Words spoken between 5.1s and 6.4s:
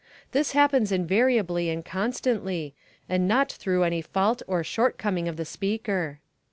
of the speaker.